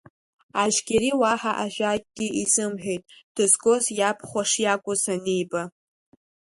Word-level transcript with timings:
Ажьгьери 0.63 1.11
уаҳа 1.21 1.53
ажәакгьы 1.63 2.27
изымҳәеит, 2.41 3.03
дызгоз 3.35 3.83
иабхәа 3.97 4.41
шиакәыз 4.49 5.03
аниба. 5.13 5.61